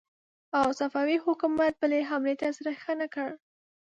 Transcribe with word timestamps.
او 0.59 0.67
صفوي 0.79 1.17
حکومت 1.25 1.73
بلې 1.81 1.99
حملې 2.09 2.35
ته 2.41 2.47
زړه 2.57 2.71
ښه 2.81 2.93
نه 3.01 3.07
کړ. 3.13 3.29